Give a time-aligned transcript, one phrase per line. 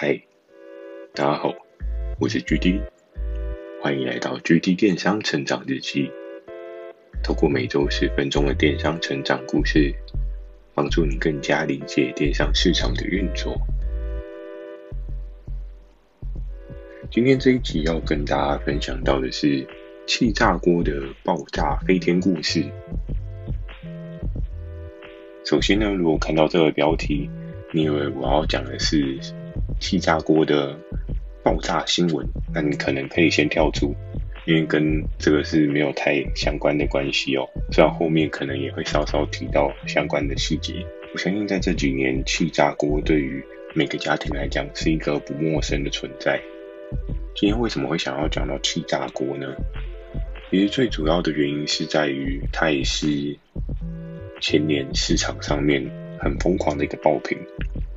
[0.00, 0.16] 嗨，
[1.12, 1.52] 大家好，
[2.20, 2.80] 我是 GD，
[3.82, 6.08] 欢迎来到 GD 电商成长日记。
[7.20, 9.92] 透过每周十分钟的电商成长故事，
[10.72, 13.60] 帮助你更加理解电商市场的运作。
[17.10, 19.66] 今天这一集要跟大家分享到的是
[20.06, 20.92] 气炸锅的
[21.24, 22.64] 爆炸飞天故事。
[25.44, 27.28] 首先呢，如果看到这个标题，
[27.72, 29.18] 你以为我要讲的是
[29.80, 30.78] 气炸锅的
[31.42, 33.94] 爆炸新闻，那你可能可以先跳出，
[34.46, 37.48] 因为跟这个是没有太相关的关系哦。
[37.70, 40.84] 虽然后面可能也会稍稍提到相关的细节。
[41.14, 43.42] 我相信在这几年，气炸锅对于
[43.74, 46.40] 每个家庭来讲是一个不陌生的存在。
[47.34, 49.46] 今天为什么会想要讲到气炸锅呢？
[50.50, 53.36] 其实最主要的原因是在于它也是
[54.40, 55.82] 前年市场上面
[56.18, 57.38] 很疯狂的一个爆品。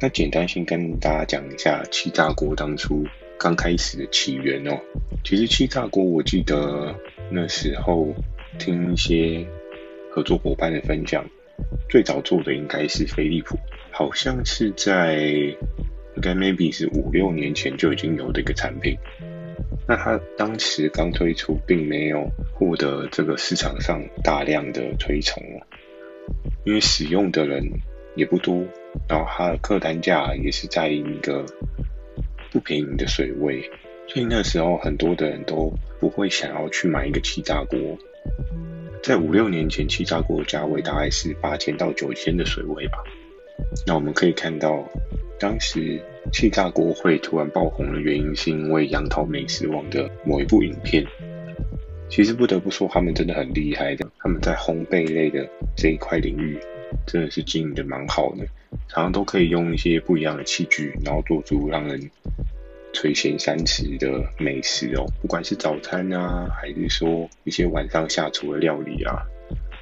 [0.01, 3.05] 那简单先跟大家讲一下气炸锅当初
[3.37, 4.71] 刚开始的起源哦。
[5.23, 6.95] 其实气炸锅，我记得
[7.29, 8.07] 那时候
[8.57, 9.45] 听一些
[10.09, 11.23] 合作伙伴的分享，
[11.87, 13.59] 最早做的应该是飞利浦，
[13.91, 18.97] 好像是在应该 maybe 是五六年前就已经有的一个产品。
[19.87, 25.61] 那它当时刚推出，并没有获得这个市场上大量的推崇哦，
[26.65, 27.63] 因为使用的人
[28.15, 28.65] 也不多。
[29.07, 31.45] 然后它的客单价也是在一个
[32.51, 33.61] 不便宜的水位，
[34.07, 37.79] 所以那时候很多的人都不会想要去买一个气炸锅。
[39.03, 43.03] 在五六年前，气炸锅的价位大概是八千到九千的水位吧。
[43.87, 44.87] 那我们可以看到，
[45.39, 45.99] 当时
[46.31, 51.05] 气炸锅会突然爆红的原因，是因为杨桃美食网的某一部影片。
[52.09, 56.59] 其实不得不说，他们真的很厉害的，他们在烘焙类的这一块领域。
[57.07, 58.45] 真的是经营的蛮好的，
[58.93, 62.11] 常常都可以用一些不一样的器具，然后做出让人
[62.91, 65.05] 垂涎三尺的美食哦。
[65.21, 69.23] 不管是早餐啊，还是说一些晚上下厨的料理啊，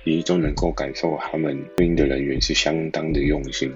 [0.04, 3.74] 其实都能够感受他们对应的人员是相当的用心，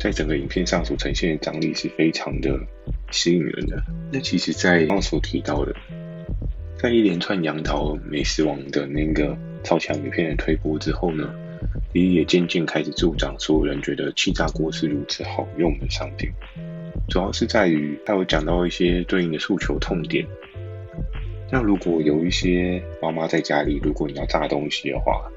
[0.00, 2.58] 在整个影片上所呈现的张力是非常的
[3.10, 3.82] 吸引人的。
[4.10, 5.76] 那其实，在刚刚所提到的，
[6.78, 11.34] 在一连串杨桃美食网的那个超强影片的推播之后呢，
[11.92, 16.30] 也渐渐开始助长所有人觉得气炸锅是如此好用的商品，
[17.08, 20.26] 主要是在于它有讲到一些对应的诉求痛点。
[21.50, 25.30] 那如果有一些妈妈在家里，如果你要炸东西的话，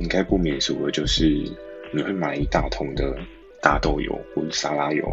[0.00, 1.28] 应该不免俗的就是
[1.92, 3.16] 你会买一大桶的
[3.62, 5.08] 大豆油或者沙拉油，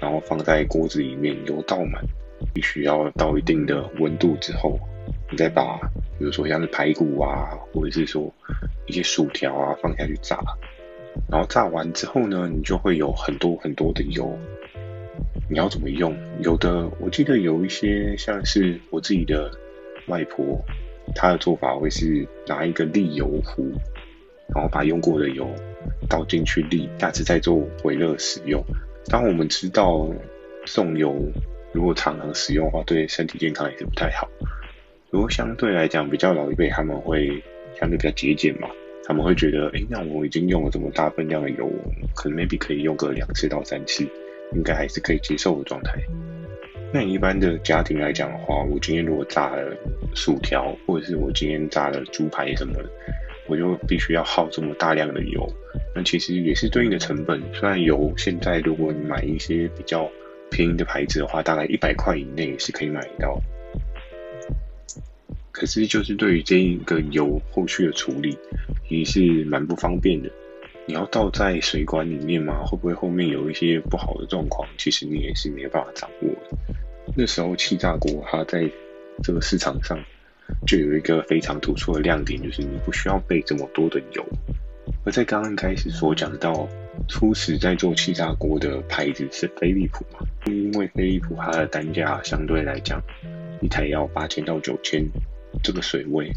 [0.00, 2.00] 然后放在锅子里面，油倒满，
[2.54, 4.78] 必须要到一定的温度之后，
[5.30, 5.80] 你再把。
[6.18, 8.32] 比如说像是排骨啊，或者是说
[8.86, 10.38] 一些薯条啊，放下去炸，
[11.30, 14.38] 然后炸完之后呢，你就会有很多很多的油。
[15.50, 16.16] 你要怎么用？
[16.40, 19.50] 有的我记得有一些像是我自己的
[20.06, 20.60] 外婆，
[21.14, 23.70] 她的做法会是拿一个沥油壶，
[24.54, 25.46] 然后把用过的油
[26.08, 28.62] 倒进去沥，下次再做回热使用。
[29.06, 30.08] 当我们知道
[30.64, 31.14] 这种油
[31.72, 34.28] 如果常常使用的话，对身体健康也是不太好。
[35.12, 37.28] 如果相对来讲比较老一辈，他们会
[37.78, 38.66] 相对比较节俭嘛，
[39.04, 41.70] 他们会觉得，诶，那我已经用了这么大分量的油，
[42.16, 44.04] 可能 maybe 可以用个两次到三次，
[44.54, 46.00] 应该还是可以接受的状态。
[46.94, 49.76] 那一般的家庭来讲的话，我今天如果炸了
[50.14, 52.88] 薯条，或者是我今天炸了猪排什么的，
[53.48, 55.46] 我就必须要耗这么大量的油，
[55.94, 57.38] 那其实也是对应的成本。
[57.52, 60.10] 虽然油现在如果你买一些比较
[60.50, 63.38] 便宜的牌子的话，大概一百块以内也是可以买到。
[65.52, 68.36] 可是，就是对于这一个油后续的处理，
[68.88, 70.30] 也是蛮不方便的。
[70.86, 72.64] 你要倒在水管里面吗？
[72.64, 74.66] 会不会后面有一些不好的状况？
[74.78, 76.74] 其实你也是没有办法掌握的。
[77.16, 78.68] 那时候气炸锅它在
[79.22, 79.98] 这个市场上
[80.66, 84.26] 就有一个非常突出的亮点，就是你不需要备这么多的油。
[85.04, 86.66] 而在刚刚开始所讲到，
[87.08, 93.00] 初始在做气炸锅的牌子是飞利浦嘛，因为飞利浦它的单价相对来讲，
[93.60, 95.04] 一台要八千到九千。
[95.62, 96.32] 这个水位，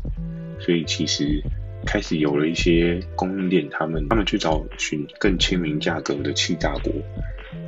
[0.59, 1.41] 所以其实
[1.85, 6.91] 开始有了一些供应链，他们他们去找寻更亲民价格的气炸锅，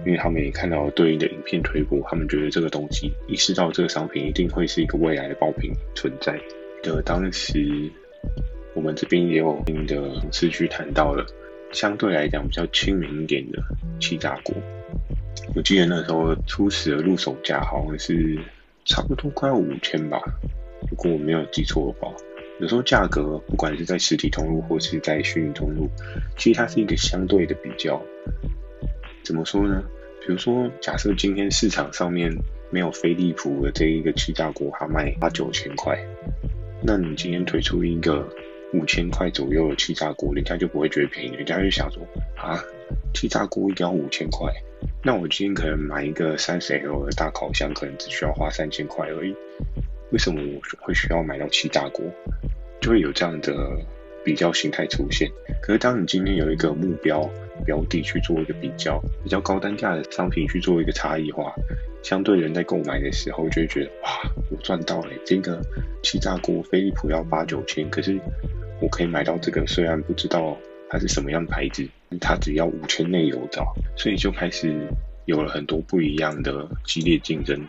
[0.05, 6.39] 因为他们也看到对应的影片推播，他们觉得这个东西意识到这个商品一定会是一个未来的爆品存在
[6.81, 7.01] 的。
[7.03, 7.91] 当时
[8.73, 11.25] 我们这边也有新的同事去谈到了，
[11.71, 13.61] 相对来讲比较亲民一点的
[13.99, 14.55] 气炸锅。
[15.55, 18.37] 我记得那时候初始的入手价好像是
[18.85, 20.19] 差不多快五千吧。
[20.89, 22.13] 如果我没有记错的话，
[22.59, 25.89] 有时候价格不管是在实体通路或是在虚拟通路，
[26.37, 28.01] 其实它是一个相对的比较。
[29.23, 29.83] 怎么说呢？
[30.21, 32.35] 比如说，假设今天市场上面
[32.69, 35.97] 没有飞利浦的这一个气炸锅，它卖八九千块，
[36.81, 38.27] 那你今天推出一个
[38.73, 42.01] 五千块左右的气炸锅，人家就不会觉得便宜，人家就想说
[42.35, 42.59] 啊，
[43.13, 44.51] 气炸锅一定要五千块，
[45.03, 49.33] 那我今天可能买一个三十 L 的大烤箱，可能只需要花三千块而已，
[50.11, 52.05] 为什么我会需要买到气炸锅？
[52.79, 53.53] 就会有这样的
[54.23, 55.29] 比较形态出现。
[55.61, 57.29] 可是当你今天有一个目标
[57.65, 61.53] 标的去做一个比较，比较高单价的商品去做一个差异化，
[62.03, 64.09] 相对人在购买的时候就会觉得哇，
[64.51, 65.09] 我赚到了！
[65.25, 65.59] 这个
[66.03, 68.19] 气炸锅飞利浦要八九千，可是
[68.79, 70.55] 我可以买到这个，虽然不知道
[70.89, 71.85] 它是什么样牌子，
[72.21, 74.87] 它只要五千内有找，所以就开始
[75.25, 77.59] 有了很多不一样的激烈竞争。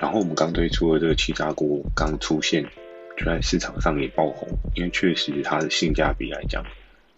[0.00, 2.64] 然后我们刚推出的这个气炸锅刚出现。
[3.16, 6.64] 就在市场上也爆红，因为确实它的性价比来讲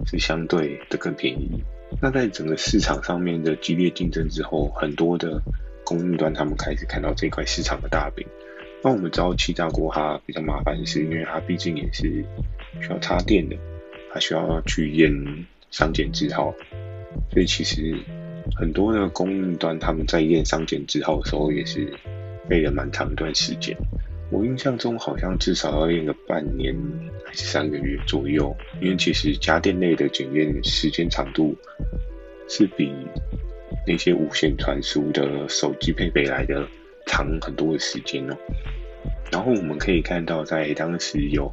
[0.06, 1.62] 是相对的更便宜。
[2.00, 5.42] 那在整个市场上面的激烈竞争之后，很多的
[5.84, 8.26] 供应端他们开始看到这块市场的大饼。
[8.82, 12.24] 那我们知道气炸锅它比较麻烦，是因为它毕竟也是
[12.80, 13.56] 需要插电的，
[14.10, 15.12] 它需要去验
[15.70, 16.54] 商检字号，
[17.30, 17.94] 所以其实
[18.56, 21.92] 很多的供应端他们在验商检字号的时候也是
[22.50, 23.74] 费了蛮长一段时间。
[24.32, 26.74] 我印象中好像至少要练个半年
[27.24, 31.56] 还是三个月左右，因为其实家电类的检验时间长度
[32.48, 32.92] 是比
[33.86, 36.64] 那些无线传输的手机配备来的
[37.06, 38.36] 长很多的时间哦。
[39.32, 41.52] 然后我们可以看到，在当时有，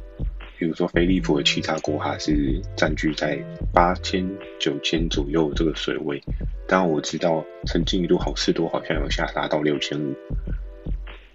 [0.58, 3.38] 比如说飞利浦的气炸锅，它是占据在
[3.72, 4.28] 八千、
[4.60, 6.22] 九千左右这个水位。
[6.68, 10.14] 当然我知道，曾经一度好事多好像有下杀到六千五。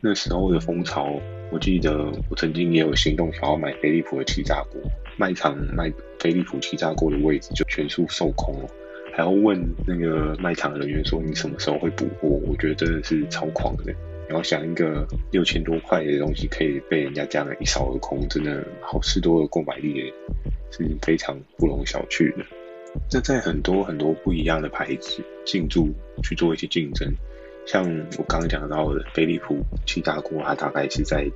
[0.06, 1.18] 那时候的风潮，
[1.50, 4.82] 我记得我曾经也有行动想要买飞利浦的气炸锅，
[5.16, 5.90] 卖场卖
[6.20, 8.70] 飞利浦气炸锅的位置就全数售空了，
[9.14, 9.58] 还要问
[9.88, 12.28] 那个卖场人员说，你什么时候会补货？
[12.46, 13.96] 我觉得真的是超狂的。
[14.28, 20.12] 然后想一个六千多块的东西可以被人家这样一扫而空，真的好市多的购买力
[20.70, 22.44] 是非常不容小觑的。
[23.10, 25.88] 那在很多很多不一样的牌子进驻
[26.22, 27.10] 去做一些竞争。
[27.66, 27.84] 像
[28.18, 31.30] 我刚刚讲到的飞利浦气炸锅，它大概是在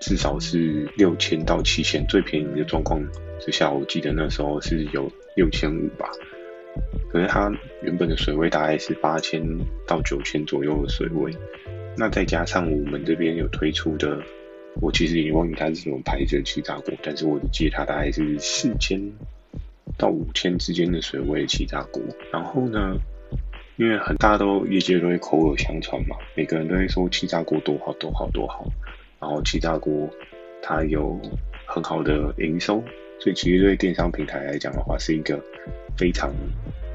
[0.00, 3.02] 至少是六千到七千最便宜的状况
[3.40, 6.10] 之下，我记得那时候是有六千五吧。
[7.08, 7.52] 可是它
[7.82, 9.40] 原本的水位大概是八千
[9.86, 11.30] 到九千左右的水位，
[11.96, 14.20] 那再加上我们这边有推出的，
[14.80, 19.00] 我其实已经忘记它是什么牌子的气炸锅，但是我记得它大概是四千
[19.96, 22.02] 到五千之间的水位气炸锅。
[22.32, 22.96] 然后呢，
[23.76, 28.64] 因为很大家都业界都会口耳相传嘛，每个人都会说气炸锅多好多好多好，
[29.20, 30.08] 然后气炸锅
[30.62, 31.20] 它有
[31.66, 32.82] 很好的营收，
[33.18, 35.42] 所以其实对电商平台来讲的话，是一个
[35.96, 36.32] 非常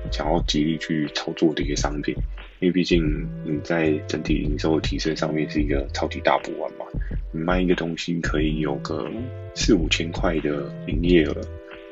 [0.10, 2.16] 想要极力去操作的一个商品，
[2.60, 6.86] 因为毕竟你在整体营收的提升上面是一个超级大补丸嘛，
[7.34, 9.12] 你卖一个东西可以有个
[9.54, 11.36] 四五千块的营业额，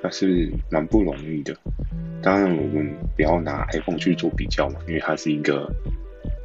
[0.10, 1.56] 是蛮不容易的。
[2.22, 5.72] 当然，我们不要拿 iPhone 去做比较嘛，因为它是一个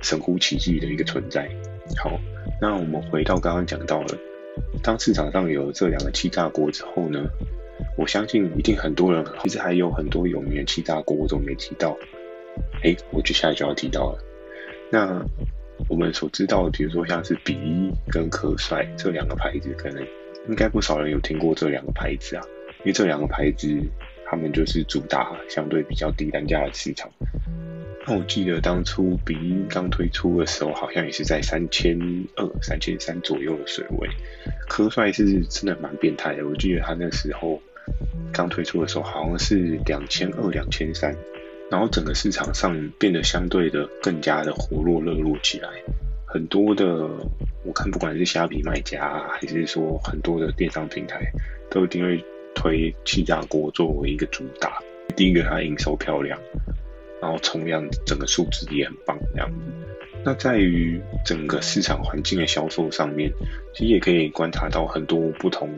[0.03, 1.49] 神乎其技的一个存在。
[1.97, 2.19] 好，
[2.61, 4.19] 那我们回到刚刚讲到了，
[4.83, 7.25] 当市场上有这两个欺诈锅之后呢，
[7.97, 11.97] 我相信一定很多人，其实还有很多有名的气炸锅我都没提到。
[12.83, 14.19] 诶，我接下来就要提到了。
[14.91, 15.25] 那
[15.89, 20.07] 我们所知道的，比如说像是比一跟可帅这两个牌子，可能
[20.49, 22.45] 应该不少人有听过这两个牌子啊，
[22.83, 23.69] 因为这两个牌子。
[24.25, 27.11] 他们就是主打相对比较低单价的市场。
[28.07, 31.99] 那我记得当初比音刚推出的时候，好像也是在三千
[32.37, 34.09] 二、三千三左右的水位。
[34.71, 37.61] 科帅是真的蛮变态的，我记得他那时候
[38.33, 41.15] 刚推出的时候，好像是两千二、两千三，
[41.71, 45.69] 然后整个市场上变得相对的更加的活络热络起来。
[46.25, 47.07] 很多的，
[47.67, 51.21] 我看不管是虾皮卖家，还是说很多的电商平台，
[51.69, 52.25] 都一定会。
[52.55, 54.83] 推气炸锅作为一个主打，
[55.17, 56.39] 第一个它营收漂亮，
[57.21, 59.51] 然后同样整个数值也很棒这样。
[60.25, 63.33] 那在于整个市场环境的销售上面，
[63.75, 65.69] 其实也可以观察到很多不同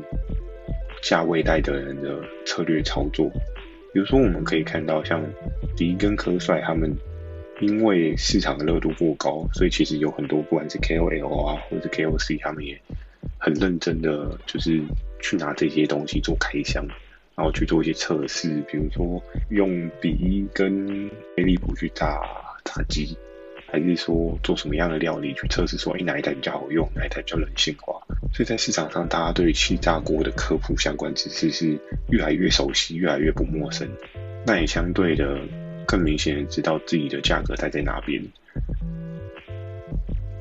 [1.03, 3.31] 价位带的人的策略操作。
[3.95, 5.25] 比如说，我们可以看到像
[5.77, 6.95] 迪跟科帅他们，
[7.61, 12.79] 因为市场的热度过高，所以其实有很多不管是 KOL 啊，或者是 KOC，他们也
[13.45, 14.83] 很认真的就是。
[15.27, 16.87] 去拿这些东西做开箱，
[17.35, 22.21] 然后去做一些测试，比如说用比一跟飞利浦去炸
[22.63, 23.17] 炸鸡，
[23.73, 27.99] 还是说做什么样的料理去测试，说哎哪一台比较好用，哪一台比较人性化。
[28.35, 31.79] 所以在市场上，大家对气炸锅的科普相关知识是
[32.11, 33.89] 越来越熟悉，越来越不陌生。
[34.47, 35.41] 那也相对的
[35.87, 38.23] 更明显的知道自己的价格带在哪边。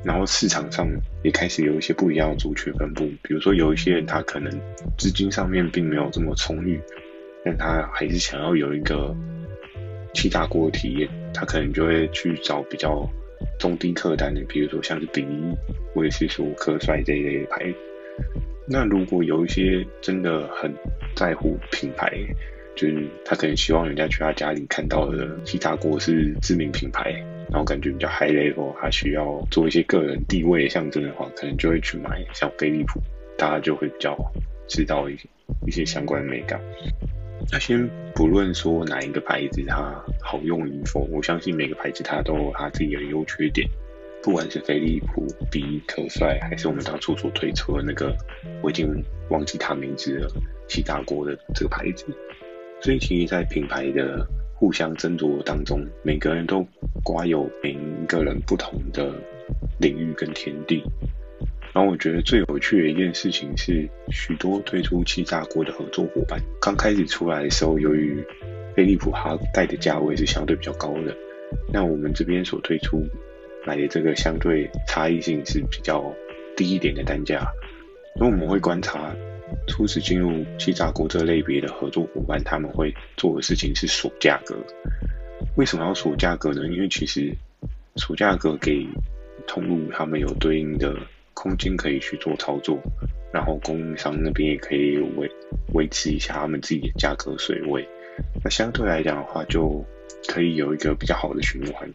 [0.04, 0.86] 然后市场上
[1.22, 4.52] 也开始有一些不一样的族群分布，比如说有一些人他可能
[4.98, 6.78] 资金上面并没有这么充裕，
[7.44, 9.16] 但他还是想要有一个
[10.12, 13.08] 七炸锅的体验，他可能就会去找比较
[13.58, 15.56] 中低客单的，比如说像是比一
[15.94, 17.72] 或者是说科帅这一类的牌。
[18.66, 20.72] 那如果有一些真的很
[21.16, 22.12] 在乎品牌，
[22.76, 27.10] 就是他可能希望人家去他家里看到的气炸锅是知名品牌，
[27.50, 33.00] 然后感觉比较 high level，他需要做一些个人地位的象征的话，可能就会去买像飞利浦，
[33.38, 34.16] 大家就会比较
[34.66, 35.16] 知道一
[35.66, 36.60] 一些相关的美感。
[37.52, 43.68] 那先不论说哪一个牌子它好用与否，我相信每个牌子它都有它自己的优缺点。
[44.22, 48.16] 不管是飞利浦、比可帅，还是我们当初所推出的那个，
[48.62, 48.88] 我已经
[49.28, 50.32] 忘记它名字了，
[50.66, 52.06] 气炸锅的这个牌子。
[52.84, 56.62] 所以其实，在品牌的互相争夺当中，每个人都
[57.02, 59.10] 刮有每一个人不同的
[59.80, 60.84] 领域跟天地。
[61.72, 68.22] 然后我觉得最有趣的一件事情是，许多推出气炸锅的合作伙伴，刚开始出来的时候，由于
[68.76, 71.16] 飞利浦它带的价位是相对比较高的，
[71.72, 73.02] 那我们这边所推出。
[73.66, 76.14] 买的这个相对差异性是比较
[76.54, 77.50] 低一点的单价，
[78.18, 79.16] 所以我们会观察
[79.66, 84.56] 初始进入欺诈锅这类别的合作伙伴，他们会做的事情是锁价格。
[85.56, 86.66] 为什么要锁价格呢？
[86.68, 87.34] 因为其实
[87.96, 88.86] 锁价格给
[89.46, 90.96] 通路他们有对应的
[91.32, 92.78] 空间可以去做操作，
[93.32, 95.30] 然后供应商那边也可以维
[95.74, 97.86] 维持一下他们自己的价格水位。
[98.42, 99.84] 那相对来讲的话，就
[100.28, 101.88] 可以有一个比较好的循环。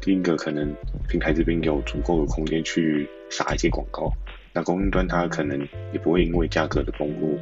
[0.00, 0.72] 第一个可能
[1.08, 4.12] 平台这边有足够的空间去撒一些广告，
[4.56, 5.60] 那供应端它可能
[5.92, 7.38] 也不会因为价格的崩落，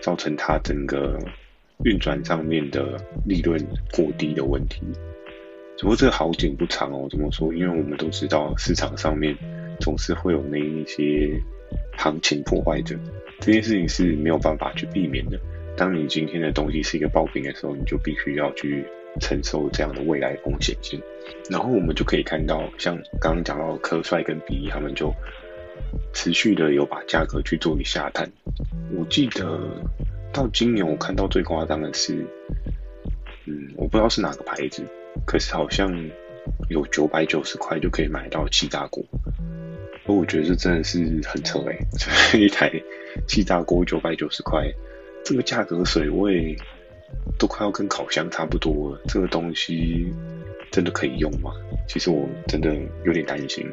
[0.00, 1.18] 造成它整个
[1.84, 3.60] 运转上面的利润
[3.92, 4.82] 过低的问题。
[5.76, 7.52] 只不过这个好景不长哦，怎么说？
[7.52, 9.36] 因为我们都知道市场上面
[9.80, 11.36] 总是会有那一些
[11.98, 12.96] 行情破坏者，
[13.40, 15.36] 这件事情是没有办法去避免的。
[15.76, 18.84] 当你今天的东西是一个爆品的时候，你就必须要去。
[19.20, 20.98] 承受这样的未来风险性，
[21.50, 25.12] 然后我们就可以看到，像刚刚讲到科帅跟比一，他们就
[26.12, 28.30] 持续的有把价格去做一下探。
[28.94, 29.60] 我记得
[30.32, 32.26] 到今年我看到最夸张的是，
[33.46, 34.82] 嗯，我不知道是哪个牌子，
[35.26, 35.90] 可是好像
[36.68, 39.04] 有九百九十块就可以买到气炸锅，
[40.06, 41.78] 而我觉得这真的是很扯哎，
[42.30, 42.70] 这一台
[43.26, 44.70] 气炸锅九百九十块，
[45.24, 46.56] 这个价格水位。
[47.38, 50.10] 都快要跟烤箱差不多了，这个东西
[50.70, 51.52] 真的可以用吗？
[51.86, 52.74] 其实我真的
[53.04, 53.70] 有点担心，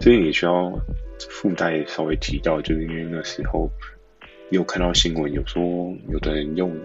[0.00, 0.72] 所以也需要
[1.18, 3.70] 附带稍微提到，就是因为那时候
[4.50, 6.76] 有看到新闻，有说有的人用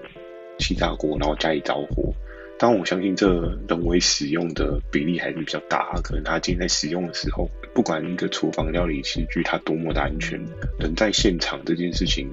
[0.58, 2.14] 气炸锅，然后家里着火。
[2.58, 10.38] 当我相信这人为使用的比例还是比较大，可能他今天在使用的时候，不管一个厨房料理器具它多么的安全，
[10.78, 12.30] 人在现场这件事情。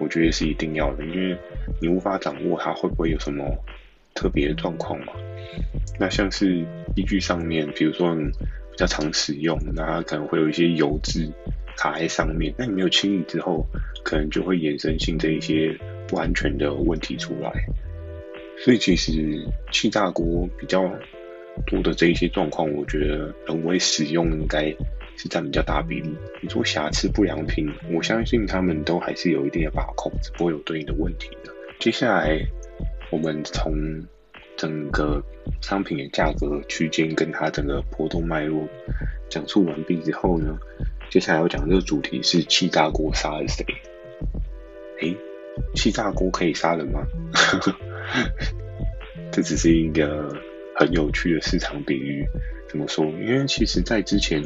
[0.00, 1.38] 我觉得是一定要的，因为
[1.80, 3.44] 你无法掌握它会不会有什么
[4.12, 5.12] 特别的状况嘛。
[6.00, 6.64] 那像是
[6.96, 8.12] 器具上面，比如说
[8.74, 11.30] 比较常使用，那它可能会有一些油脂
[11.76, 13.64] 卡在上面，那你没有清理之后，
[14.02, 15.78] 可能就会衍生性这一些
[16.08, 17.52] 不安全的问题出来。
[18.64, 20.92] 所以其实气炸锅比较
[21.66, 24.74] 多的这一些状况，我觉得人为使用应该。
[25.16, 26.12] 是占比较大比例。
[26.42, 31.52] 你说瑕疵不良品，我相信他们都还是有一定的把控，只不会有对应的问题的。
[31.78, 32.44] 接下来，
[33.12, 33.72] 我们从
[34.56, 35.22] 整个
[35.60, 38.68] 商品的价格区间跟它整个波动脉络
[39.28, 40.58] 讲述完毕之后呢，
[41.10, 43.64] 接下来要讲这个主题是气炸锅杀了谁？
[45.00, 45.16] 诶，
[45.74, 47.06] 气炸锅可以杀人吗？
[49.32, 50.34] 这只是一个
[50.76, 52.26] 很有趣的市场比喻。
[52.68, 53.04] 怎么说？
[53.06, 54.42] 因为其实在之前。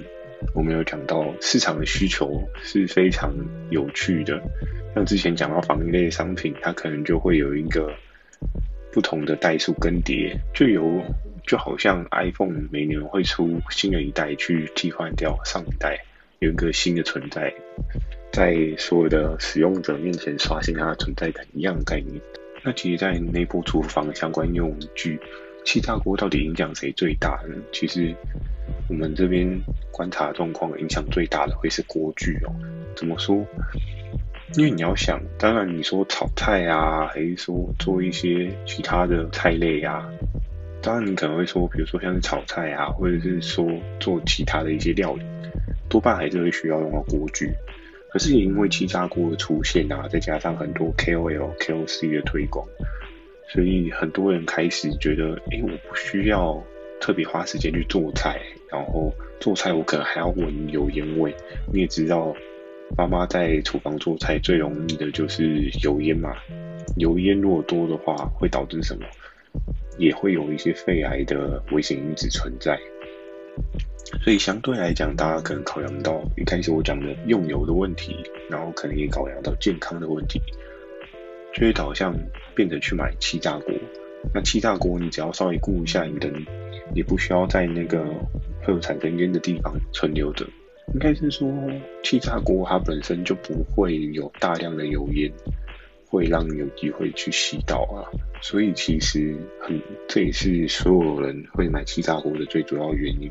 [0.54, 3.34] 我们有讲到市场的需求是非常
[3.70, 4.40] 有趣的，
[4.94, 7.92] 像之前讲到防疫类的商品，它可能就会有一个
[8.92, 11.02] 不同的代数更迭，就有
[11.46, 16.04] 就好像 iPhone 每年会出新的一代去替换掉上一代，
[16.38, 17.52] 有一个新的存在，
[18.32, 22.20] 在所有的使用者面前刷新它的存在感一样的概念。
[22.62, 25.20] 那其实，在内部厨房相关用具，
[25.64, 27.56] 气炸锅到底影响谁最大呢？
[27.72, 28.14] 其实。
[28.90, 29.46] 我们这边
[29.90, 32.54] 观察状况，影响最大的会是锅具哦。
[32.94, 33.46] 怎么说？
[34.54, 40.08] 因为你要想，当然你说炒菜啊，还是说做一些其他的菜类啊，
[40.82, 45.22] 当然你可能会说，比如说像是炒菜啊，或者是说做其他的一些料理，
[45.88, 47.52] 多半还是会需要用到锅具。
[48.10, 52.66] 可是也因为气炸锅的出现啊，再加上很多 KOL、KOC 的推广，
[53.52, 56.62] 所以很多人开始觉得，哎，我不需要。
[57.00, 61.32] 特别花时间去做菜，然后做菜我可能还要闻油烟味。
[61.72, 62.34] 你也知道，
[62.96, 66.32] 妈妈在厨房做菜最容易的就是油烟嘛。
[66.96, 69.06] 油烟如果多的话，会导致什么？
[69.98, 72.78] 也会有一些肺癌的危险因子存在。
[74.22, 78.16] 所以相对来讲，大家可能考量到一开始我讲的用油的问题，
[78.48, 80.40] 然后可能也考量到健康的问题，
[81.52, 82.16] 就会导向
[82.54, 83.74] 变成去买气炸锅。
[84.34, 86.30] 那气炸锅，你只要稍微顾一下你的，
[86.94, 88.02] 也不需要在那个
[88.62, 90.46] 会有产生烟的地方存留着。
[90.94, 91.48] 应该是说，
[92.02, 95.30] 气炸锅它本身就不会有大量的油烟，
[96.06, 98.08] 会让你有机会去吸到啊。
[98.40, 103.30] 所以其实很，这也是所有人会买气炸锅的最主要原因。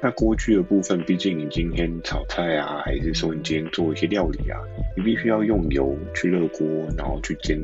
[0.00, 4.60] 那锅具的部分，毕竟你今天炒菜啊，还是说你今天做一些料理啊，
[4.96, 6.66] 你必须要用油去热锅，
[6.96, 7.58] 然后去煎，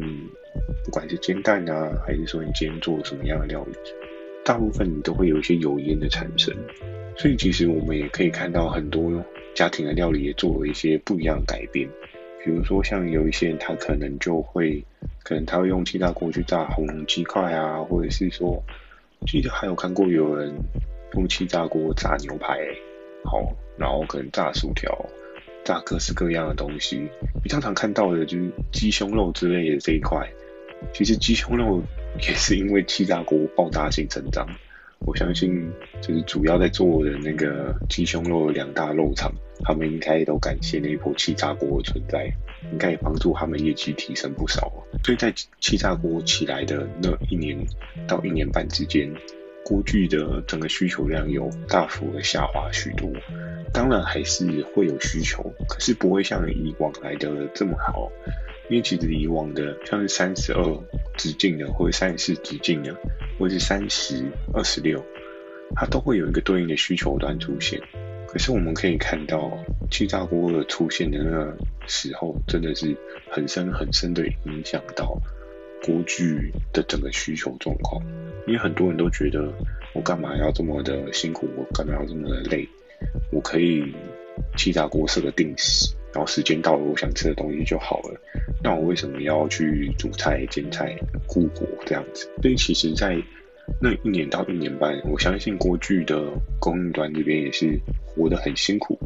[0.85, 3.73] 不管是煎蛋啊，还是说你今天做什么样的料理，
[4.45, 6.53] 大部分你都会有一些油烟的产生。
[7.17, 11.89] 所以其实我们也可以看到很多家庭的料理也做了一些不一样的改变，
[12.45, 14.85] 比如说像有一些人他可能就会，
[15.23, 18.63] 可能他会用气炸锅去炸红鸡块啊，或者是说，
[19.27, 20.53] 记得还有看过有人。
[21.15, 22.59] 用气炸锅炸牛排，
[23.23, 24.91] 好，然后可能炸薯条，
[25.63, 27.07] 炸各式各样的东西。
[27.45, 30.27] 你常常看到的就是鸡胸肉之类的这一块，
[30.95, 31.83] 其实鸡胸肉
[32.27, 34.49] 也是因为气炸锅爆炸性成长。
[35.07, 39.33] 我相信，就是主要在做的那个鸡胸肉的两大肉厂，
[39.65, 42.33] 他们应该都感谢那一波气炸锅的存在，
[42.71, 44.73] 应该也帮助他们业绩提升不少。
[45.05, 47.59] 所以在气炸锅起来的那一年
[48.07, 49.13] 到一年半之间。
[49.65, 53.09] 锅具的整个需求量有大幅的下滑许多，
[53.73, 58.11] 当然还是会有需求，可是不会像以往来的这么好，
[58.69, 60.65] 因为其实以往的像是三十二
[61.17, 62.93] 直径的，或者三十四直径的，
[63.43, 65.05] 或是三十二十六，
[65.75, 67.81] 它都会有一个对应的需求端出现。
[68.29, 69.59] 可是我们可以看到，
[69.91, 71.57] 气炸锅的出现的那个
[71.89, 72.97] 时候，真的是
[73.29, 75.19] 很深很深的影响到。
[75.85, 78.01] 锅具的整个需求状况，
[78.47, 79.53] 因为很多人都觉得
[79.93, 82.69] 我干嘛要这么的辛苦，我干嘛要这么的累？
[83.33, 83.93] 我可以
[84.57, 88.21] 气炸锅设个定时，然后时间到了，我想吃的东西就好了。
[88.63, 90.97] 那我为什么要去煮菜、煎菜、
[91.27, 92.31] 顾锅这样子？
[92.43, 93.17] 所以其实，在
[93.81, 98.99] 那一年到一年半，我相信锅具的供应端这边也是活得很辛苦。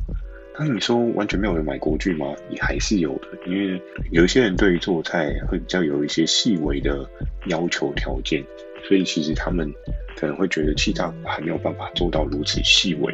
[0.58, 2.34] 那你说完全没有人买锅具吗？
[2.50, 7.08] 也还是有的，因为有一些人对于做菜会比较有一些细微的
[7.48, 8.42] 要求条件，
[8.88, 9.70] 所以其实他们
[10.16, 13.12] 可能会觉得气炸锅还没有办法做到如此细微，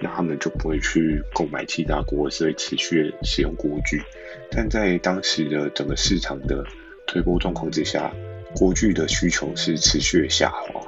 [0.00, 4.02] 那他们就不会去购买气炸锅，所以持续使用锅具。
[4.50, 6.64] 但在当时的整个市场的
[7.06, 8.12] 推波状况之下，
[8.54, 10.86] 锅具的需求是持续下滑。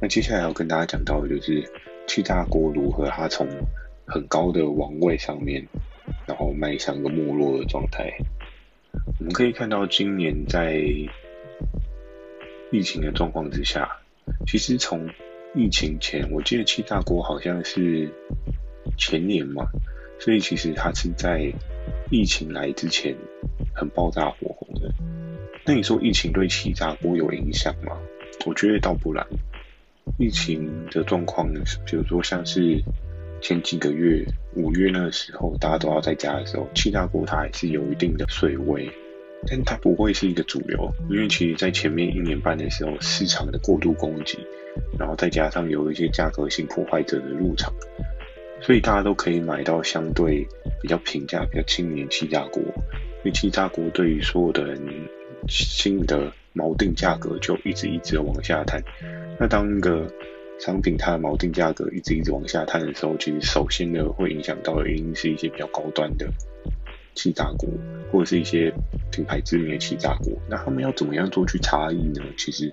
[0.00, 1.68] 那接下来要跟大家讲到的就是
[2.06, 3.48] 气炸锅如何它从
[4.06, 5.66] 很高的王位上面，
[6.26, 8.12] 然后迈向一个没落的状态。
[9.18, 10.80] 我们可以看到，今年在
[12.70, 13.98] 疫情的状况之下，
[14.46, 15.08] 其实从
[15.54, 18.10] 疫情前，我记得七大锅好像是
[18.96, 19.66] 前年嘛，
[20.18, 21.52] 所以其实它是在
[22.10, 23.16] 疫情来之前
[23.74, 24.92] 很爆炸火红的。
[25.64, 27.98] 那你说疫情对七大锅有影响吗？
[28.46, 29.26] 我觉得倒不然。
[30.18, 31.52] 疫情的状况，
[31.86, 32.82] 比如说像是。
[33.40, 38.90] 前几个月，五月那个时候，大家都要在家的时候，七大锅它还是有一定的水位，
[39.46, 44.44] 但它不会是一个主流，因为其实在前面一年半的时候，市场的过度供给，
[44.98, 47.72] 然后再加上有一些价格性破坏者的入场，
[48.60, 50.46] 所以大家都可以买到相对
[50.82, 52.62] 比较平价、比较亲民的气炸锅。
[52.62, 54.80] 因为气炸锅对于所有的人
[55.48, 58.82] 新的锚定价格就一直一直往下探，
[59.38, 60.06] 那当一个。
[60.60, 66.28] 商品它的锚定价格一直一直往下探的时候，其实首先呢会影响到的原因是一些比较高端的
[67.14, 67.70] 气炸锅，
[68.10, 68.74] 或者是一些
[69.12, 70.36] 品牌知名的气炸锅。
[70.50, 72.24] 那他们要怎么样做去差异呢？
[72.36, 72.68] 其实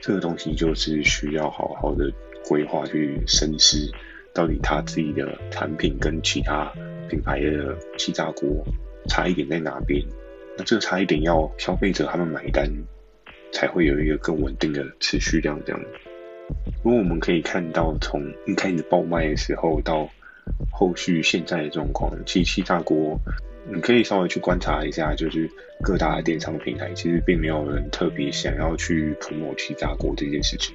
[0.00, 2.12] 这个东西就是需要好好的
[2.46, 3.90] 规划去深思，
[4.32, 6.72] 到底他自己的产品跟其他
[7.08, 8.64] 品牌的气炸锅
[9.08, 10.04] 差异点在哪边？
[10.56, 12.70] 那这个差异点要消费者他们买单，
[13.52, 15.80] 才会有一个更稳定的持续量这样。
[16.82, 20.08] 如果我们可以看到，从一开始爆卖的时候到
[20.72, 23.20] 后续现在的状况，其实气炸锅，
[23.72, 25.50] 你可以稍微去观察一下，就是
[25.82, 30.74] 各大电商平台其实并没有人特别想要去 promote 气炸锅这件事情，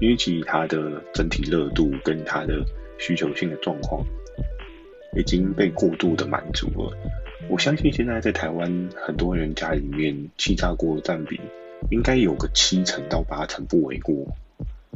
[0.00, 2.64] 因为其实它的整体热度跟它的
[2.98, 4.04] 需求性的状况
[5.16, 6.96] 已经被过度的满足了。
[7.48, 11.40] 我相信现在在台湾很多人家里面气炸锅的占比
[11.90, 14.26] 应该有个七成到八成不为过。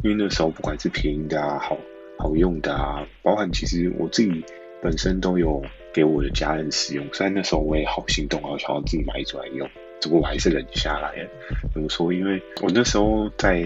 [0.02, 1.76] 因为那时候不管是便宜的啊，好
[2.18, 4.44] 好用的啊，包含其实我自己
[4.80, 5.60] 本身都有
[5.98, 9.68] 给我的家人使用，虽然那时候我也好心动啊，想要自己买出来用，
[10.00, 11.28] 不过我还是忍下来了。
[11.74, 12.12] 怎么说？
[12.12, 13.60] 因为我那时候在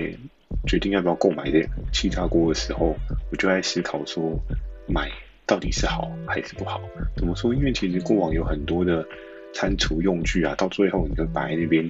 [0.67, 2.97] 决定要不要购买这气炸锅的时候，
[3.31, 4.41] 我就在思考说，
[4.89, 5.11] 买
[5.45, 6.81] 到底是好还是不好？
[7.19, 7.53] 怎么说？
[7.55, 9.07] 因为其实过往有很多的
[9.53, 11.87] 餐厨用具啊，到最后你就摆在那边。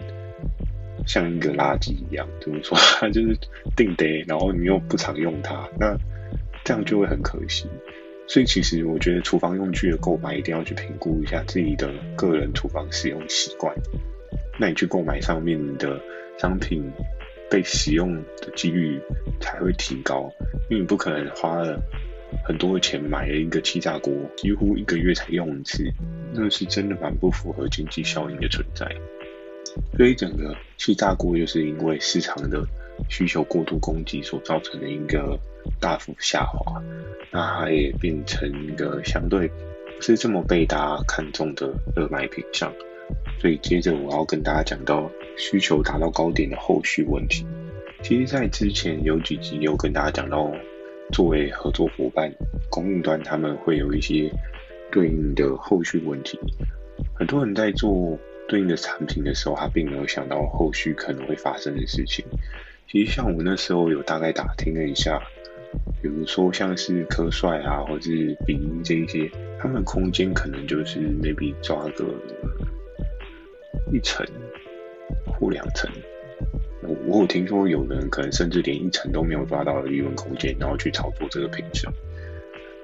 [1.07, 2.77] 像一个垃圾一样，怎么说？
[3.01, 3.37] 它 就是
[3.77, 5.97] 定得，然后你又不常用它，那
[6.65, 7.67] 这样就会很可惜。
[8.33, 13.77] 所以其实我觉得厨房用具的购买一定要去评估一下自己的个人厨房使用习惯。
[14.59, 16.01] 那你去购买上面的
[16.39, 16.83] 商品
[17.51, 18.99] 被使用的几率
[19.39, 20.33] 才会提高，
[20.71, 21.79] 因为你不可能花了
[22.43, 25.85] 很多的钱买了一个气炸锅，几乎一个月才用一次，
[26.33, 28.87] 那是真的蛮不符合经济效应的存在。
[29.95, 32.67] 所以整个气炸锅就是因为市场的
[33.11, 35.39] 需求过度供给所造成的一个
[35.81, 36.83] 大幅下滑，
[37.31, 39.49] 那它也变成一个相对
[39.97, 42.73] 不是这么被大家看重的热卖品项。
[43.39, 47.47] 所以接着我要跟大家讲到需求达到高点的后续问题。
[48.03, 50.51] 其实，在之前有几集有跟大家讲到，
[51.13, 52.33] 作为合作伙伴，
[52.71, 54.31] 供应端他们会有一些
[54.91, 56.39] 对应的后续问题。
[57.15, 58.19] 很多人在做。
[58.49, 62.23] 对应的产品的时候，他并没有想到后续可能会发生的事情。
[62.87, 65.23] 其实像我那时候有大概打听了一下，
[66.03, 72.05] 比如说像是科帅啊，或者是比音这一些，他们空间可能就是 maybe 抓个
[73.93, 74.27] 一层
[75.25, 75.89] 或两层。
[76.83, 81.93] 我我有听说有人可能甚至连一层都没有抓到的利润空间，然后去炒作这个品项。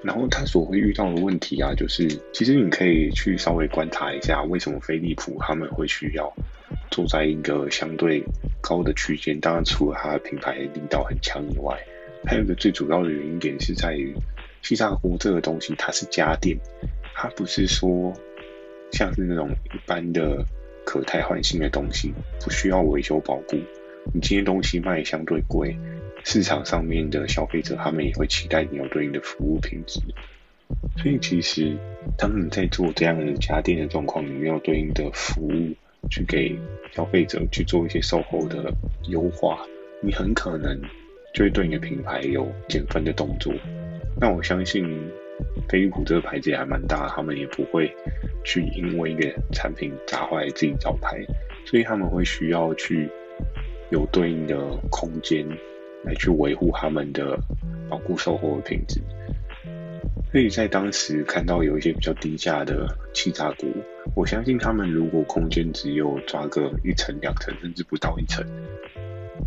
[0.01, 6.33] 然后他所会遇到的问题啊，就是其实你可以去稍微观察一下，为什么飞利浦他们会需要
[6.89, 8.23] 坐在一个相对
[8.61, 9.37] 高的区间。
[9.41, 11.77] 当然，除了它的品牌力道很强以外，
[12.25, 14.13] 还有一个最主要的原因点是在于
[14.61, 16.57] 气炸锅这个东西，它是家电，
[17.13, 18.13] 它不是说
[18.91, 20.45] 像是那种一般的
[20.85, 23.57] 可汰换性的东西，不需要维修保固。
[24.13, 25.77] 你今天东西卖相对贵。
[26.25, 30.01] 市场上面的消费者，他们也会期待你有对应的服务品质。
[30.97, 31.77] 所以，其实
[32.17, 35.73] 当你在做这样的家电的状况，你没有对应的服务
[36.09, 36.59] 去给
[36.91, 38.71] 消费者去做一些售后的
[39.07, 39.65] 优化，
[40.01, 40.77] 你很可能
[41.33, 43.53] 就会对你的品牌有减分的动作。
[44.19, 44.85] 那我相信
[45.67, 47.91] 飞利浦这个牌子也还蛮大，他们也不会
[48.43, 51.17] 去因为一个产品砸坏自己招牌，
[51.65, 53.09] 所以他们会需要去
[53.89, 54.57] 有对应的
[54.89, 55.45] 空间。
[56.05, 57.37] 来去维护他们的
[57.89, 59.01] 保固售后的品质，
[60.31, 63.67] 所以在当时看到有一些比较低价的气炸锅，
[64.15, 68.45] 我相信他们如果空间只有抓个一层、两层，甚至不到一层，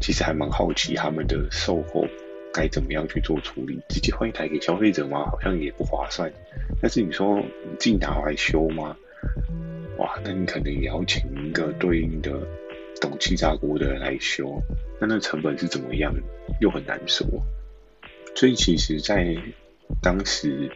[0.02, 2.06] 其实还蛮好奇他们的售后
[2.52, 5.24] 该怎么样去做处理，直接换一台给消费者吗？
[5.30, 6.30] 好像也不划算。
[6.82, 8.94] 但是你说你自己拿来修吗？
[9.96, 12.32] 哇，那你可能也要请一个对应的。
[13.00, 14.62] 懂气炸锅的人来修，
[15.00, 16.14] 那那成本是怎么样，
[16.60, 17.26] 又很难说。
[18.36, 19.36] 所以其实，在
[20.00, 20.70] 当时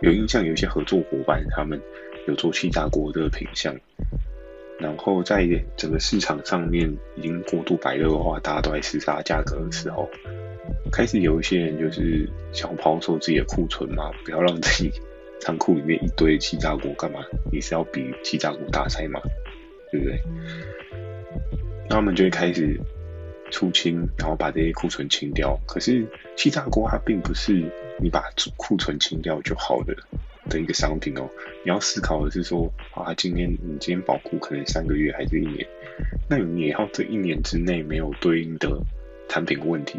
[0.00, 1.80] 有印象，有一些合作伙伴他们
[2.26, 3.76] 有做气炸锅的品项，
[4.78, 10.08] 然后在整个市场上面已经过度白热化，大家都在厮杀价格的时候，
[10.92, 14.92] 开始有一些人就是想抛售自己的库存嘛，不要让自己
[15.40, 17.20] 仓库里面一堆气炸锅干嘛？
[17.52, 19.20] 你是要比气炸锅大赛嘛？
[19.90, 20.20] 对不对？
[21.88, 22.78] 那他们就会开始
[23.50, 25.58] 出清，然后把这些库存清掉。
[25.66, 27.64] 可是气炸锅它并不是
[27.98, 29.96] 你把库存清掉就好的
[30.48, 31.28] 的一个商品哦。
[31.64, 35.66] 你要思考的是说，啊，今天你今天保固可能三个月还是一年，
[36.28, 38.80] 那你也要这一年之内没有对应的
[39.28, 39.98] 产品问题，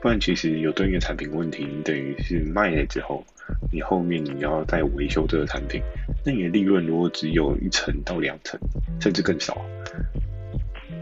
[0.00, 3.24] 不然其实有对应的产品问题，你等于是卖了之后，
[3.72, 5.82] 你后面你要再维修这个产品，
[6.24, 8.58] 那你的利润如果只有一成到两成，
[9.00, 9.60] 甚至更少。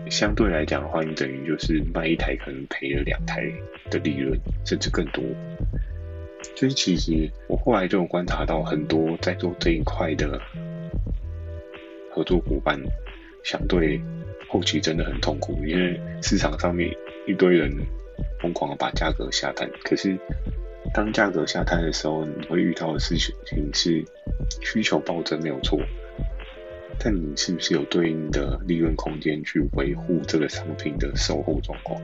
[0.09, 3.43] 相对来讲的话，你等于就是卖一台可能赔了两台
[3.91, 5.25] 的利润，甚至更多。
[6.55, 10.41] 就是其实我后来就有观察到很多在做这一块的
[12.11, 12.81] 合作伙伴，
[13.45, 14.01] 相对
[14.49, 16.91] 后期真的很痛苦，因为市场上面
[17.27, 17.71] 一堆人
[18.41, 20.17] 疯狂的把价格下探，可是
[20.95, 23.35] 当价格下探的时候，你会遇到的事情
[23.75, 24.05] 是
[24.63, 25.79] 需求暴增没有错。
[26.99, 32.01] 但你是不是有对应的利润空间去维护这个商品的售后状况？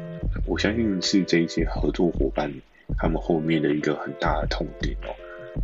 [0.46, 2.52] 我相信是这一些合作伙伴
[2.98, 5.14] 他们后面的一个很大的痛点哦，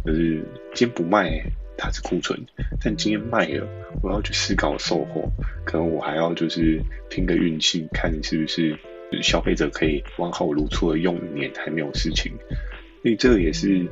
[0.05, 0.43] 就是
[0.75, 1.43] 今天不卖
[1.77, 2.39] 它是库存，
[2.83, 3.67] 但今天卖了，
[4.03, 5.31] 我要去思考售后，
[5.65, 8.77] 可能我还要就是拼个运气，看是不是
[9.23, 12.33] 消费者可以完好如初的用一年还没有事情。
[13.03, 13.87] 所以这个也是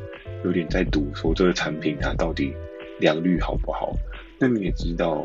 [0.45, 2.53] 有点在赌说这个产品它到底
[2.99, 3.93] 良率好不好。
[4.39, 5.25] 那你也知道，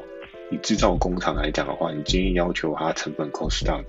[0.52, 3.84] 以制造工厂来讲的话，你今天要求它成本 cost down，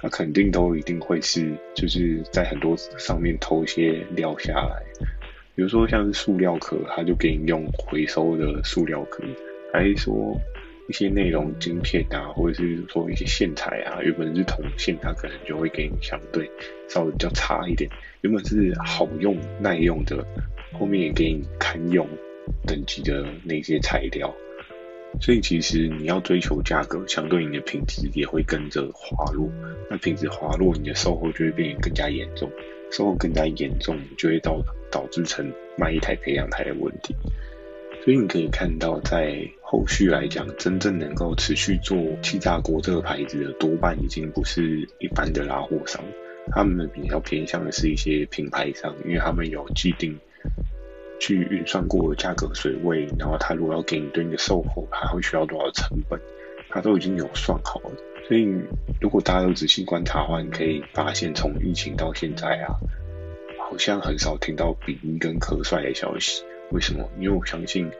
[0.00, 4.82] 它肯定都一定会是就是在很多上面偷一些料下来。
[5.54, 9.24] 比如说像是塑料壳，它就给你用回收的塑料壳，
[9.72, 10.40] 还是说
[10.88, 16.48] 一些内容晶片啊，或者是说一些线材啊，原本是铜线，它可能就会给你相对
[16.88, 17.90] 稍微比较差一点。
[18.20, 20.24] 原本是好用耐用的，
[20.78, 22.06] 后面也给你堪用
[22.64, 24.32] 等级的那些材料。
[25.20, 29.50] 所以其实你要追求价格，相对你的品质也会跟着滑落。
[29.90, 32.50] 那品质滑落，你的售后就会变得更加严重。
[32.90, 37.14] 售后更加严重，就会导导致成卖一台赔两台的问题。
[38.04, 46.02] 所以你可以看到，在后续来讲，真正能够持续做气炸锅这个牌子的，多半已经不是一般的拉货商，
[46.52, 50.18] 他们比较偏向的是一些品牌商，因为他们有既定。
[51.18, 56.20] 去运算过价格水位，然后他如果要给你对应的售后，还会需要多少成本，
[56.68, 57.90] 他都已经有算好了。
[58.28, 58.46] 所以
[59.00, 62.76] 如果大家有仔细观察的话，你可以发现从疫情到现在啊，
[63.58, 66.42] 好像很少听到鼻音跟咳帅的消息。
[66.70, 67.08] 为什么？
[67.18, 67.90] 因为我相信，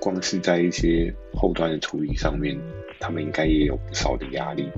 [0.00, 2.58] 光是在一些后端的处理上面，
[2.98, 4.70] 他们应该也有不少的压力。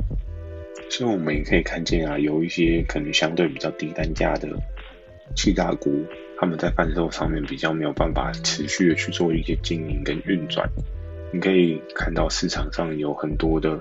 [0.90, 4.48] 所以我们也可以看见啊，有一些可能相对比较低单价的
[5.36, 5.92] 气大锅。
[6.40, 10.66] 他们在贩售上面比较没有办法持续的去做一些经营跟运转，
[11.34, 13.78] 你可以看到市场上有很多的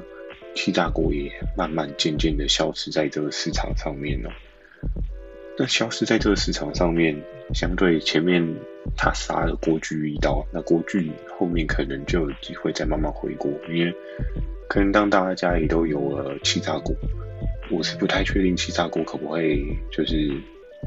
[0.54, 4.30] 气炸锅也慢慢渐渐的消失在这个市场上面了。
[5.58, 7.16] 那消失在这个市场上面，
[7.54, 8.46] 相对前面
[8.98, 13.96] 他杀了锅具一刀，那锅具后面可能就有机会再慢慢回锅，因为
[14.68, 16.94] 可能当大家家里都有了气炸锅，
[17.72, 20.30] 我是不太确定气炸锅可不可以就是。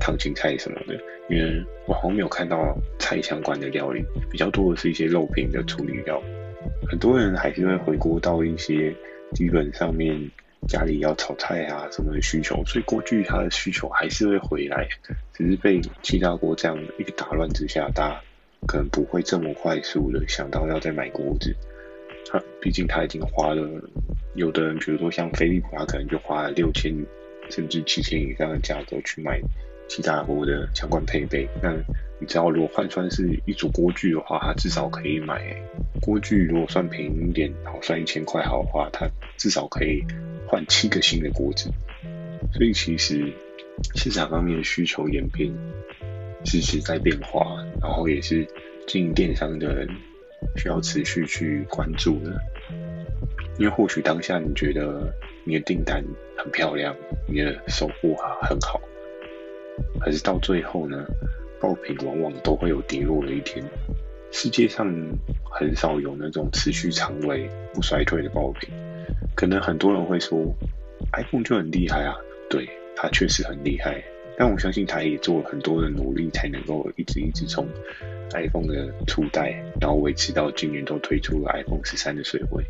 [0.01, 0.95] 烫青菜什么的，
[1.29, 6.23] 因为我好像没有看到菜相关的料理，比较多的是一些肉品的处理料。
[6.89, 8.95] 很多人还是会回锅到一些
[9.33, 10.31] 基本上面
[10.69, 14.89] 家里要炒菜啊什么的需求，所以锅具它的需求还是会回来，
[15.33, 18.21] 只是被气炸锅这样一个打乱之下，大家
[18.67, 21.55] 可能不会这么快速的想到要再买锅子。
[22.31, 23.69] 他毕竟他已经花了，
[24.35, 26.95] 有的人比如说像飞利浦，他可能就花了六千
[27.51, 29.41] 甚至七千以上的价格去买。
[29.95, 31.71] 其他锅的相关配备，那
[32.19, 35.55] 你知道，如果换算是一组锅具的话，它至少可以买
[36.01, 36.47] 锅具。
[36.47, 40.03] 如果算便宜一点，好算一千块好的话，它至少可以
[40.47, 41.71] 换七个新的锅子。
[42.55, 43.35] 所以其实
[43.95, 45.53] 市场方面的需求演变，
[46.47, 48.49] 是时在变化，然后也是
[48.87, 49.87] 经营电商的人
[50.57, 52.41] 需要持续去关注的。
[53.59, 55.13] 因为或许当下你觉得
[55.45, 56.03] 你的订单
[56.39, 56.97] 很漂亮，
[57.29, 58.81] 你的收获很好。
[60.05, 61.05] 可是到最后呢，
[61.61, 63.65] 爆品往往都会有跌落的一天。
[64.33, 64.87] 世界上
[65.51, 68.69] 很少有那种持续长尾不衰退的爆品。
[69.37, 70.39] 可能很多人会说
[71.13, 72.17] ，iPhone 就很厉害啊，
[72.51, 74.03] 对，它确实很厉害。
[74.37, 77.69] 但我相信它也做了很多的努力，才能够一直一直从
[78.33, 82.65] iPhone 的初代，然后维持到今年都推出了 iPhone 十三的水位。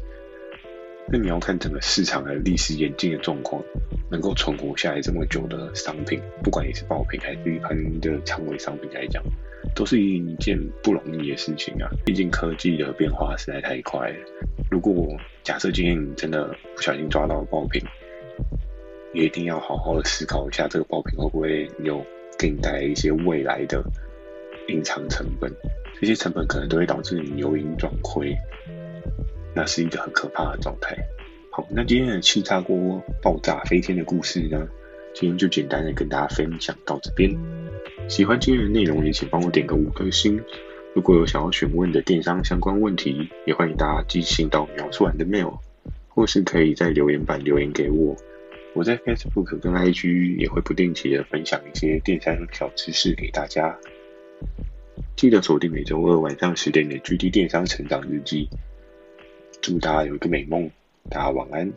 [1.09, 3.63] 那你要看整个市场的历史演进的状况。
[4.11, 9.25] 能够存活下来这么久的商品，不管你是爆品还是一般的长尾商品来讲，
[9.75, 11.89] 都是一件不容易的事情啊。
[12.05, 14.17] 毕竟科技的变化实在太快了。
[14.71, 17.83] 如果假设今天你真的不小心抓到了爆品，
[19.15, 22.05] 也一定要好好的思考一下，这个爆品会不会有
[22.39, 23.83] 给你带来一些未来的
[24.69, 25.51] 隐藏成本？
[25.99, 28.37] 这些成本可能都会导致你由盈转亏，
[29.55, 30.97] 那是一个很可怕的状态。
[31.51, 34.67] 好，那今天的气炸锅爆炸飞天的故事呢，
[35.15, 37.31] 今天就简单的跟大家分享到这边。
[38.09, 40.43] 喜欢今天的内容，也请帮我点个五颗星。
[40.95, 45.59] 如果有想要询问的电商相关问题，也欢迎大家寄信到描述栏的 mail，
[46.09, 48.17] 或是可以在留言板留言给我。
[48.75, 53.79] 我在 Facebook 跟 IG 也会不定期的分享一些电商小知识给大家。
[55.17, 58.49] 记得锁定每周二晚上十点的 GD 电商成长日记。
[59.63, 60.69] 祝大家有一个美梦。
[61.09, 61.73] 大家晚安。